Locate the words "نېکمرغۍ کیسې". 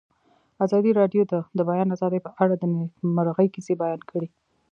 2.73-3.73